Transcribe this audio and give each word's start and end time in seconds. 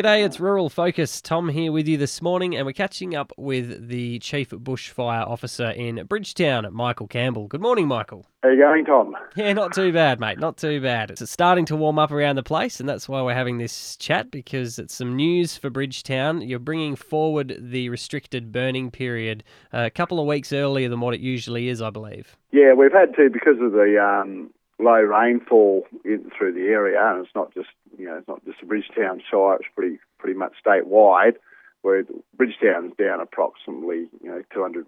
G'day, 0.00 0.24
it's 0.24 0.40
Rural 0.40 0.70
Focus. 0.70 1.20
Tom 1.20 1.50
here 1.50 1.70
with 1.70 1.86
you 1.86 1.98
this 1.98 2.22
morning, 2.22 2.56
and 2.56 2.64
we're 2.64 2.72
catching 2.72 3.14
up 3.14 3.34
with 3.36 3.88
the 3.88 4.18
Chief 4.20 4.48
Bushfire 4.48 5.28
Officer 5.28 5.72
in 5.72 6.06
Bridgetown, 6.06 6.66
Michael 6.72 7.06
Campbell. 7.06 7.48
Good 7.48 7.60
morning, 7.60 7.86
Michael. 7.86 8.24
How 8.42 8.48
you 8.48 8.62
going, 8.62 8.86
Tom? 8.86 9.14
Yeah, 9.36 9.52
not 9.52 9.74
too 9.74 9.92
bad, 9.92 10.18
mate. 10.18 10.38
Not 10.38 10.56
too 10.56 10.80
bad. 10.80 11.10
It's 11.10 11.30
starting 11.30 11.66
to 11.66 11.76
warm 11.76 11.98
up 11.98 12.12
around 12.12 12.36
the 12.36 12.42
place, 12.42 12.80
and 12.80 12.88
that's 12.88 13.10
why 13.10 13.20
we're 13.20 13.34
having 13.34 13.58
this 13.58 13.94
chat 13.98 14.30
because 14.30 14.78
it's 14.78 14.94
some 14.94 15.16
news 15.16 15.58
for 15.58 15.68
Bridgetown. 15.68 16.40
You're 16.40 16.60
bringing 16.60 16.96
forward 16.96 17.54
the 17.60 17.90
restricted 17.90 18.52
burning 18.52 18.90
period 18.90 19.44
a 19.70 19.90
couple 19.90 20.18
of 20.18 20.26
weeks 20.26 20.50
earlier 20.50 20.88
than 20.88 21.00
what 21.00 21.12
it 21.12 21.20
usually 21.20 21.68
is, 21.68 21.82
I 21.82 21.90
believe. 21.90 22.38
Yeah, 22.52 22.72
we've 22.72 22.90
had 22.90 23.14
to 23.16 23.28
because 23.28 23.60
of 23.60 23.72
the 23.72 24.02
um, 24.02 24.50
low 24.78 25.00
rainfall 25.00 25.84
in, 26.06 26.30
through 26.38 26.54
the 26.54 26.68
area, 26.68 26.98
and 26.98 27.22
it's 27.22 27.34
not 27.34 27.52
just 27.52 27.68
you 28.00 28.06
know 28.06 28.16
it's 28.16 28.28
not 28.28 28.44
just 28.44 28.60
the 28.60 28.66
Bridgetown 28.66 29.22
Shire; 29.30 29.56
it's 29.56 29.68
pretty 29.74 29.98
pretty 30.18 30.38
much 30.38 30.54
statewide. 30.64 31.34
Where 31.82 32.04
Bridgetown's 32.36 32.94
down 32.98 33.20
approximately 33.20 34.08
you 34.22 34.30
know 34.30 34.42
200 34.52 34.86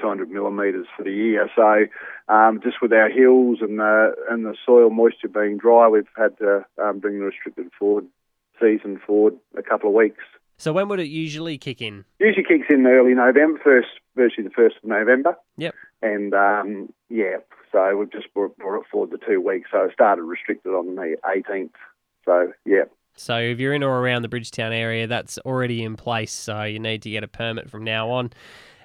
200 0.00 0.30
millimetres 0.30 0.86
for 0.96 1.02
the 1.02 1.12
year. 1.12 1.50
So 1.56 1.86
um, 2.32 2.60
just 2.62 2.80
with 2.80 2.92
our 2.92 3.10
hills 3.10 3.58
and 3.60 3.78
the 3.78 4.14
and 4.30 4.44
the 4.44 4.54
soil 4.64 4.90
moisture 4.90 5.28
being 5.28 5.58
dry, 5.58 5.88
we've 5.88 6.08
had 6.16 6.36
to 6.38 6.64
um, 6.82 6.98
bring 6.98 7.18
the 7.18 7.26
restricted 7.26 7.70
forward 7.78 8.06
season 8.60 9.00
forward 9.04 9.36
a 9.56 9.62
couple 9.62 9.88
of 9.88 9.94
weeks. 9.94 10.24
So 10.56 10.72
when 10.72 10.88
would 10.88 10.98
it 10.98 11.06
usually 11.06 11.56
kick 11.56 11.80
in? 11.80 12.04
Usually 12.18 12.44
kicks 12.44 12.66
in 12.68 12.84
early 12.84 13.14
November, 13.14 13.60
first 13.62 13.88
virtually 14.16 14.48
the 14.48 14.52
first 14.52 14.76
of 14.82 14.88
November. 14.88 15.36
Yep. 15.56 15.74
And 16.02 16.34
um, 16.34 16.92
yeah, 17.08 17.36
so 17.70 17.96
we've 17.96 18.10
just 18.10 18.32
brought, 18.34 18.56
brought 18.56 18.80
it 18.80 18.86
forward 18.90 19.12
to 19.12 19.24
two 19.24 19.40
weeks. 19.40 19.70
So 19.70 19.84
it 19.84 19.92
started 19.92 20.22
restricted 20.22 20.72
on 20.72 20.96
the 20.96 21.16
18th. 21.24 21.70
So 22.28 22.52
yeah. 22.66 22.84
So 23.16 23.38
if 23.38 23.58
you're 23.58 23.72
in 23.72 23.82
or 23.82 24.00
around 24.00 24.22
the 24.22 24.28
Bridgetown 24.28 24.72
area, 24.72 25.06
that's 25.06 25.38
already 25.38 25.82
in 25.82 25.96
place. 25.96 26.30
So 26.30 26.62
you 26.62 26.78
need 26.78 27.02
to 27.02 27.10
get 27.10 27.24
a 27.24 27.28
permit 27.28 27.70
from 27.70 27.82
now 27.82 28.10
on. 28.10 28.30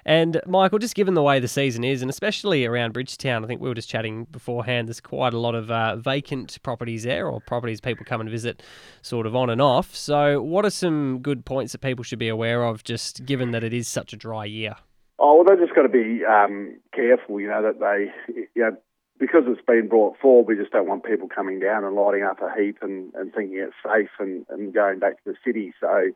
And 0.06 0.40
Michael, 0.46 0.78
just 0.78 0.94
given 0.94 1.14
the 1.14 1.22
way 1.22 1.40
the 1.40 1.48
season 1.48 1.84
is, 1.84 2.02
and 2.02 2.10
especially 2.10 2.66
around 2.66 2.92
Bridgetown, 2.92 3.44
I 3.44 3.46
think 3.46 3.60
we 3.60 3.68
were 3.68 3.74
just 3.74 3.88
chatting 3.88 4.24
beforehand. 4.30 4.88
There's 4.88 5.00
quite 5.00 5.32
a 5.32 5.38
lot 5.38 5.54
of 5.54 5.70
uh, 5.70 5.96
vacant 5.96 6.58
properties 6.62 7.04
there, 7.04 7.26
or 7.26 7.40
properties 7.40 7.80
people 7.80 8.04
come 8.04 8.20
and 8.20 8.28
visit, 8.28 8.62
sort 9.02 9.26
of 9.26 9.34
on 9.34 9.48
and 9.48 9.62
off. 9.62 9.94
So, 9.94 10.42
what 10.42 10.66
are 10.66 10.70
some 10.70 11.20
good 11.20 11.46
points 11.46 11.72
that 11.72 11.80
people 11.80 12.04
should 12.04 12.18
be 12.18 12.28
aware 12.28 12.64
of, 12.64 12.84
just 12.84 13.24
given 13.24 13.52
that 13.52 13.64
it 13.64 13.72
is 13.72 13.88
such 13.88 14.12
a 14.12 14.16
dry 14.16 14.44
year? 14.44 14.76
Oh 15.18 15.36
well, 15.36 15.44
they've 15.44 15.64
just 15.64 15.74
got 15.74 15.82
to 15.82 15.88
be 15.88 16.22
um, 16.24 16.78
careful. 16.94 17.40
You 17.40 17.48
know 17.48 17.62
that 17.62 17.80
they, 17.80 18.42
you 18.54 18.62
know, 18.62 18.76
because 19.24 19.44
it's 19.46 19.64
been 19.66 19.88
brought 19.88 20.18
forward, 20.18 20.46
we 20.46 20.60
just 20.60 20.70
don't 20.70 20.86
want 20.86 21.02
people 21.02 21.28
coming 21.28 21.58
down 21.58 21.82
and 21.82 21.96
lighting 21.96 22.24
up 22.24 22.42
a 22.42 22.52
heap 22.60 22.76
and, 22.82 23.10
and 23.14 23.32
thinking 23.32 23.56
it's 23.56 23.72
safe 23.82 24.10
and, 24.18 24.44
and 24.50 24.74
going 24.74 24.98
back 24.98 25.16
to 25.16 25.32
the 25.32 25.36
city. 25.42 25.72
So 25.80 26.10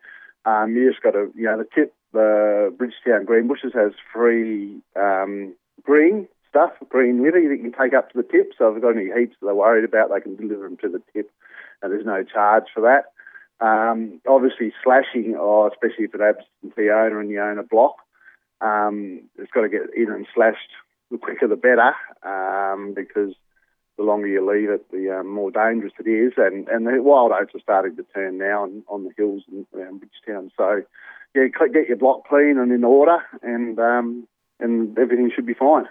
um, 0.44 0.76
you 0.76 0.90
just 0.90 1.02
got 1.02 1.12
to, 1.12 1.32
you 1.34 1.44
know, 1.44 1.56
the 1.56 1.66
tip 1.74 1.94
the 2.12 2.74
Bridgetown 2.76 3.24
Greenbushes 3.24 3.74
has 3.74 3.92
free 4.12 4.80
um, 4.94 5.54
green 5.82 6.28
stuff, 6.50 6.72
green 6.90 7.22
litter 7.22 7.48
that 7.48 7.56
you 7.56 7.70
can 7.70 7.80
take 7.80 7.94
up 7.94 8.12
to 8.12 8.18
the 8.18 8.28
tip. 8.28 8.52
So 8.58 8.68
if 8.68 8.74
they've 8.74 8.82
got 8.82 8.96
any 8.96 9.06
heaps 9.06 9.36
that 9.40 9.46
they're 9.46 9.54
worried 9.54 9.84
about, 9.84 10.10
they 10.10 10.20
can 10.20 10.36
deliver 10.36 10.64
them 10.64 10.76
to 10.82 10.88
the 10.88 11.02
tip, 11.14 11.30
and 11.82 11.90
there's 11.90 12.06
no 12.06 12.22
charge 12.24 12.64
for 12.74 12.82
that. 12.82 13.12
Um, 13.64 14.20
obviously, 14.28 14.72
slashing, 14.84 15.34
oh, 15.38 15.68
especially 15.72 16.04
if 16.04 16.14
it 16.14 16.20
absentee 16.20 16.90
owner 16.90 17.20
and 17.20 17.30
you 17.30 17.40
own 17.40 17.58
a 17.58 17.62
block, 17.62 17.96
um, 18.60 19.22
it's 19.38 19.50
got 19.50 19.62
to 19.62 19.68
get 19.68 19.94
in 19.96 20.10
and 20.10 20.26
slashed. 20.34 20.70
The 21.10 21.18
quicker 21.18 21.48
the 21.48 21.56
better, 21.56 21.94
um, 22.22 22.94
because 22.94 23.34
the 23.96 24.04
longer 24.04 24.28
you 24.28 24.48
leave 24.48 24.70
it, 24.70 24.90
the 24.90 25.18
um, 25.18 25.28
more 25.28 25.50
dangerous 25.50 25.92
it 25.98 26.08
is. 26.08 26.34
And, 26.36 26.68
and 26.68 26.86
the 26.86 27.02
wild 27.02 27.32
oats 27.32 27.54
are 27.54 27.60
starting 27.60 27.96
to 27.96 28.04
turn 28.14 28.38
now 28.38 28.62
on, 28.62 28.84
on 28.88 29.04
the 29.04 29.10
hills 29.16 29.42
around 29.74 30.00
Bridgetown. 30.00 30.50
So 30.56 30.82
yeah, 31.34 31.44
get 31.72 31.88
your 31.88 31.96
block 31.96 32.28
clean 32.28 32.58
and 32.58 32.72
in 32.72 32.84
order, 32.84 33.18
and 33.42 33.78
um, 33.78 34.28
and 34.60 34.98
everything 34.98 35.30
should 35.34 35.46
be 35.46 35.54
fine. 35.54 35.84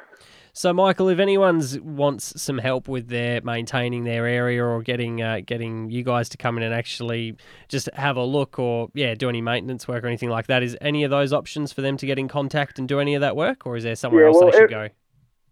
So, 0.54 0.74
Michael, 0.74 1.10
if 1.10 1.20
anyone 1.20 1.62
wants 1.84 2.42
some 2.42 2.58
help 2.58 2.88
with 2.88 3.10
their 3.10 3.42
maintaining 3.42 4.06
their 4.06 4.26
area 4.26 4.66
or 4.66 4.82
getting 4.82 5.22
uh, 5.22 5.42
getting 5.46 5.92
you 5.92 6.04
guys 6.04 6.30
to 6.30 6.38
come 6.38 6.58
in 6.58 6.64
and 6.64 6.74
actually 6.74 7.36
just 7.68 7.90
have 7.94 8.18
a 8.18 8.24
look 8.24 8.58
or 8.58 8.90
yeah, 8.96 9.14
do 9.14 9.30
any 9.30 9.42
maintenance 9.42 9.88
work 9.88 10.04
or 10.04 10.08
anything 10.08 10.30
like 10.30 10.48
that, 10.48 10.64
is 10.64 10.76
any 10.82 11.04
of 11.04 11.12
those 11.12 11.32
options 11.32 11.72
for 11.72 11.82
them 11.82 11.96
to 11.98 12.08
get 12.08 12.18
in 12.18 12.28
contact 12.28 12.80
and 12.80 12.88
do 12.88 13.00
any 13.00 13.14
of 13.14 13.22
that 13.22 13.36
work, 13.36 13.68
or 13.68 13.78
is 13.78 13.84
there 13.84 13.96
somewhere 13.96 14.24
yeah, 14.24 14.28
else 14.30 14.38
well, 14.42 14.52
they 14.52 14.58
should 14.58 14.70
go? 14.70 14.90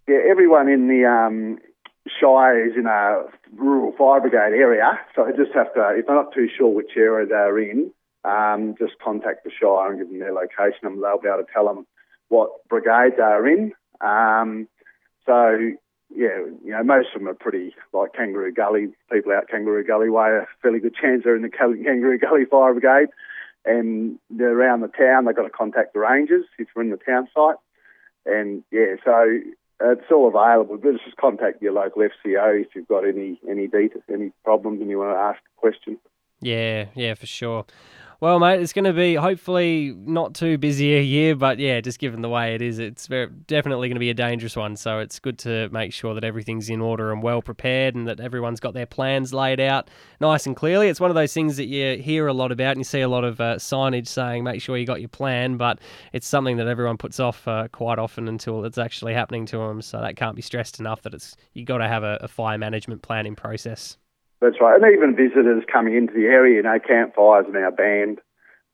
Yeah, 0.07 0.19
everyone 0.29 0.69
in 0.69 0.87
the 0.87 1.05
um, 1.05 1.57
Shire 2.07 2.67
is 2.67 2.73
in 2.77 2.85
a 2.85 3.23
rural 3.55 3.91
fire 3.97 4.21
brigade 4.21 4.55
area, 4.55 4.99
so 5.15 5.25
they 5.25 5.31
just 5.35 5.55
have 5.55 5.73
to. 5.73 5.95
If 5.97 6.05
they're 6.05 6.15
not 6.15 6.33
too 6.33 6.47
sure 6.55 6.67
which 6.67 6.91
area 6.95 7.25
they're 7.25 7.57
in, 7.57 7.91
um, 8.23 8.75
just 8.77 8.99
contact 9.03 9.43
the 9.43 9.49
Shire 9.49 9.89
and 9.89 9.99
give 9.99 10.09
them 10.09 10.19
their 10.19 10.33
location 10.33 10.83
and 10.83 11.01
they'll 11.01 11.19
be 11.19 11.27
able 11.27 11.43
to 11.43 11.51
tell 11.51 11.65
them 11.65 11.87
what 12.29 12.51
brigade 12.69 13.13
they're 13.17 13.47
in. 13.47 13.73
Um, 13.99 14.67
so, 15.25 15.57
yeah, 16.15 16.37
you 16.63 16.71
know, 16.71 16.83
most 16.83 17.07
of 17.15 17.21
them 17.21 17.29
are 17.29 17.33
pretty, 17.33 17.73
like 17.91 18.13
Kangaroo 18.13 18.53
Gully, 18.53 18.89
people 19.11 19.31
out 19.31 19.49
Kangaroo 19.49 19.83
Gully 19.83 20.09
way, 20.11 20.29
a 20.29 20.47
fairly 20.61 20.79
good 20.79 20.95
chance 20.95 21.23
they're 21.23 21.35
in 21.35 21.41
the 21.41 21.49
Kangaroo 21.49 22.19
Gully 22.19 22.45
Fire 22.45 22.73
Brigade. 22.73 23.09
And 23.65 24.19
they're 24.29 24.55
around 24.55 24.81
the 24.81 24.87
town, 24.89 25.25
they've 25.25 25.35
got 25.35 25.43
to 25.43 25.49
contact 25.49 25.93
the 25.93 25.99
rangers 25.99 26.45
if 26.59 26.67
you're 26.75 26.83
in 26.85 26.91
the 26.91 26.97
town 26.97 27.27
site. 27.33 27.55
And 28.27 28.63
yeah, 28.71 28.95
so 29.03 29.39
Uh, 29.83 29.91
it's 29.91 30.11
all 30.11 30.27
available. 30.27 30.77
But 30.77 31.03
just 31.03 31.17
contact 31.17 31.61
your 31.61 31.73
local 31.73 32.01
FCO 32.01 32.61
if 32.61 32.67
you've 32.75 32.87
got 32.87 33.07
any 33.07 33.39
any 33.49 33.67
data, 33.67 34.01
any 34.11 34.31
problems 34.43 34.81
and 34.81 34.89
you 34.89 34.99
want 34.99 35.15
to 35.15 35.19
ask 35.19 35.39
a 35.39 35.59
question. 35.59 35.97
Yeah, 36.41 36.85
yeah, 36.95 37.13
for 37.15 37.25
sure. 37.25 37.65
Well, 38.25 38.39
mate, 38.39 38.59
it's 38.59 38.73
going 38.73 38.85
to 38.85 38.91
be 38.93 39.13
hopefully 39.13 39.93
not 39.95 40.33
too 40.33 40.57
busy 40.57 40.95
a 40.95 40.99
year, 40.99 41.35
but 41.35 41.59
yeah, 41.59 41.79
just 41.79 41.99
given 41.99 42.23
the 42.23 42.27
way 42.27 42.55
it 42.55 42.61
is, 42.63 42.79
it's 42.79 43.05
very, 43.05 43.27
definitely 43.27 43.87
going 43.87 43.97
to 43.97 43.99
be 43.99 44.09
a 44.09 44.15
dangerous 44.15 44.55
one. 44.55 44.77
So 44.77 44.97
it's 44.97 45.19
good 45.19 45.37
to 45.39 45.69
make 45.69 45.93
sure 45.93 46.15
that 46.15 46.23
everything's 46.23 46.67
in 46.67 46.81
order 46.81 47.11
and 47.11 47.21
well 47.21 47.43
prepared 47.43 47.93
and 47.93 48.07
that 48.07 48.19
everyone's 48.19 48.59
got 48.59 48.73
their 48.73 48.87
plans 48.87 49.31
laid 49.31 49.59
out 49.59 49.91
nice 50.19 50.47
and 50.47 50.55
clearly. 50.55 50.87
It's 50.87 50.99
one 50.99 51.11
of 51.11 51.15
those 51.15 51.35
things 51.35 51.55
that 51.57 51.65
you 51.65 52.01
hear 52.01 52.25
a 52.25 52.33
lot 52.33 52.51
about 52.51 52.71
and 52.71 52.79
you 52.79 52.83
see 52.83 53.01
a 53.01 53.07
lot 53.07 53.23
of 53.23 53.39
uh, 53.39 53.57
signage 53.57 54.07
saying 54.07 54.43
make 54.43 54.59
sure 54.59 54.75
you 54.75 54.87
got 54.87 55.01
your 55.01 55.09
plan, 55.09 55.57
but 55.57 55.77
it's 56.11 56.25
something 56.25 56.57
that 56.57 56.65
everyone 56.67 56.97
puts 56.97 57.19
off 57.19 57.47
uh, 57.47 57.67
quite 57.67 57.99
often 57.99 58.27
until 58.27 58.65
it's 58.65 58.79
actually 58.79 59.13
happening 59.13 59.45
to 59.45 59.57
them. 59.59 59.83
So 59.83 60.01
that 60.01 60.15
can't 60.15 60.35
be 60.35 60.41
stressed 60.41 60.79
enough 60.79 61.03
that 61.03 61.13
it's 61.13 61.37
you 61.53 61.63
got 61.63 61.77
to 61.77 61.87
have 61.87 62.01
a, 62.01 62.17
a 62.21 62.27
fire 62.27 62.57
management 62.57 63.03
plan 63.03 63.27
in 63.27 63.35
process. 63.35 63.97
That's 64.41 64.59
right. 64.59 64.81
And 64.81 64.93
even 64.93 65.15
visitors 65.15 65.63
coming 65.71 65.95
into 65.95 66.13
the 66.13 66.25
area, 66.25 66.57
you 66.57 66.63
know, 66.63 66.77
campfires 66.79 67.45
are 67.47 67.59
now 67.59 67.71
banned 67.71 68.19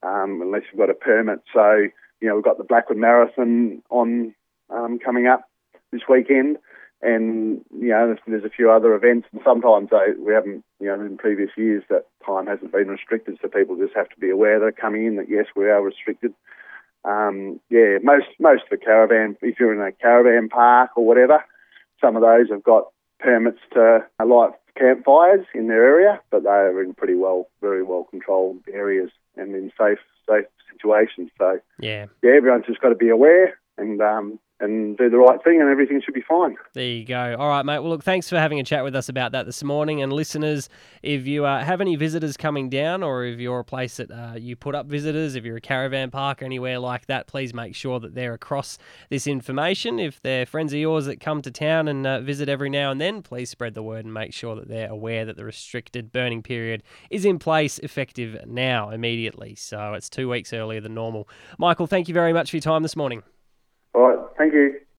um, 0.02 0.40
unless 0.42 0.62
you've 0.70 0.80
got 0.80 0.90
a 0.90 0.94
permit. 0.94 1.40
So, 1.52 1.86
you 2.20 2.28
know, 2.28 2.34
we've 2.34 2.44
got 2.44 2.58
the 2.58 2.64
Blackwood 2.64 2.98
Marathon 2.98 3.82
on 3.90 4.34
um, 4.70 4.98
coming 4.98 5.26
up 5.26 5.48
this 5.92 6.02
weekend. 6.08 6.58
And, 7.00 7.64
you 7.76 7.88
know, 7.88 8.14
there's 8.26 8.44
a 8.44 8.50
few 8.50 8.70
other 8.70 8.94
events. 8.94 9.28
And 9.32 9.40
sometimes 9.44 9.90
they, 9.90 10.12
we 10.18 10.32
haven't, 10.32 10.64
you 10.80 10.86
know, 10.86 10.94
in 10.94 11.16
previous 11.16 11.50
years 11.56 11.82
that 11.90 12.06
time 12.24 12.46
hasn't 12.46 12.72
been 12.72 12.88
restricted. 12.88 13.38
So 13.42 13.48
people 13.48 13.76
just 13.76 13.94
have 13.96 14.08
to 14.10 14.20
be 14.20 14.30
aware 14.30 14.60
they're 14.60 14.72
coming 14.72 15.06
in 15.06 15.16
that, 15.16 15.28
yes, 15.28 15.46
we 15.56 15.68
are 15.68 15.82
restricted. 15.82 16.32
Um, 17.04 17.60
yeah, 17.70 17.98
most, 18.02 18.26
most 18.38 18.62
of 18.64 18.70
the 18.70 18.84
caravan, 18.84 19.36
if 19.42 19.58
you're 19.58 19.74
in 19.74 19.80
a 19.80 19.90
caravan 19.90 20.48
park 20.48 20.90
or 20.96 21.04
whatever, 21.04 21.44
some 22.00 22.14
of 22.14 22.22
those 22.22 22.50
have 22.50 22.62
got 22.62 22.84
permits 23.18 23.58
to 23.72 24.04
light 24.24 24.52
campfires 24.82 25.46
in 25.54 25.68
their 25.68 25.84
area, 25.84 26.20
but 26.30 26.42
they 26.42 26.48
are 26.48 26.82
in 26.82 26.94
pretty 26.94 27.14
well, 27.14 27.48
very 27.60 27.82
well 27.82 28.04
controlled 28.10 28.58
areas 28.72 29.10
and 29.36 29.54
in 29.54 29.70
safe 29.78 29.98
safe 30.28 30.46
situations. 30.72 31.30
So 31.38 31.60
yeah, 31.78 32.06
yeah, 32.22 32.32
everyone's 32.32 32.66
just 32.66 32.80
got 32.80 32.88
to 32.90 32.94
be 32.94 33.08
aware 33.08 33.58
and 33.78 34.00
um, 34.00 34.38
and 34.62 34.96
do 34.96 35.10
the 35.10 35.18
right 35.18 35.42
thing, 35.42 35.60
and 35.60 35.68
everything 35.68 36.00
should 36.02 36.14
be 36.14 36.22
fine. 36.22 36.56
There 36.72 36.84
you 36.84 37.04
go. 37.04 37.36
All 37.38 37.48
right, 37.48 37.64
mate. 37.64 37.80
Well, 37.80 37.90
look, 37.90 38.04
thanks 38.04 38.30
for 38.30 38.38
having 38.38 38.60
a 38.60 38.64
chat 38.64 38.84
with 38.84 38.96
us 38.96 39.08
about 39.08 39.32
that 39.32 39.44
this 39.44 39.62
morning. 39.62 40.00
And 40.00 40.12
listeners, 40.12 40.68
if 41.02 41.26
you 41.26 41.44
uh, 41.44 41.64
have 41.64 41.80
any 41.80 41.96
visitors 41.96 42.36
coming 42.36 42.70
down, 42.70 43.02
or 43.02 43.24
if 43.24 43.38
you're 43.38 43.58
a 43.58 43.64
place 43.64 43.96
that 43.96 44.10
uh, 44.10 44.34
you 44.36 44.56
put 44.56 44.74
up 44.74 44.86
visitors, 44.86 45.34
if 45.34 45.44
you're 45.44 45.56
a 45.56 45.60
caravan 45.60 46.10
park 46.10 46.40
or 46.40 46.44
anywhere 46.44 46.78
like 46.78 47.06
that, 47.06 47.26
please 47.26 47.52
make 47.52 47.74
sure 47.74 48.00
that 48.00 48.14
they're 48.14 48.34
across 48.34 48.78
this 49.10 49.26
information. 49.26 49.98
If 49.98 50.22
they're 50.22 50.46
friends 50.46 50.72
of 50.72 50.78
yours 50.78 51.06
that 51.06 51.20
come 51.20 51.42
to 51.42 51.50
town 51.50 51.88
and 51.88 52.06
uh, 52.06 52.20
visit 52.20 52.48
every 52.48 52.70
now 52.70 52.90
and 52.90 53.00
then, 53.00 53.22
please 53.22 53.50
spread 53.50 53.74
the 53.74 53.82
word 53.82 54.04
and 54.04 54.14
make 54.14 54.32
sure 54.32 54.54
that 54.54 54.68
they're 54.68 54.90
aware 54.90 55.24
that 55.24 55.36
the 55.36 55.44
restricted 55.44 56.12
burning 56.12 56.42
period 56.42 56.82
is 57.10 57.24
in 57.24 57.38
place 57.38 57.78
effective 57.80 58.46
now, 58.46 58.90
immediately. 58.90 59.54
So 59.54 59.94
it's 59.94 60.08
two 60.08 60.28
weeks 60.28 60.52
earlier 60.52 60.80
than 60.80 60.94
normal. 60.94 61.28
Michael, 61.58 61.86
thank 61.86 62.08
you 62.08 62.14
very 62.14 62.32
much 62.32 62.50
for 62.50 62.56
your 62.56 62.62
time 62.62 62.82
this 62.82 62.96
morning. 62.96 63.22
All 63.94 64.02
right. 64.02 64.21
Thank 64.42 64.54
you. 64.54 64.81